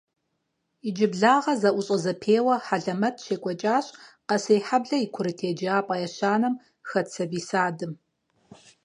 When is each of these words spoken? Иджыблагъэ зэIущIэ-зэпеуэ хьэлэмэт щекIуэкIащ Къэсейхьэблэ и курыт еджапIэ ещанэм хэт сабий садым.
Иджыблагъэ 0.87 1.53
зэIущIэ-зэпеуэ 1.61 2.55
хьэлэмэт 2.65 3.15
щекIуэкIащ 3.23 3.85
Къэсейхьэблэ 4.27 4.97
и 5.05 5.07
курыт 5.13 5.39
еджапIэ 5.49 5.95
ещанэм 6.07 6.53
хэт 6.89 7.07
сабий 7.13 7.43
садым. 7.49 7.93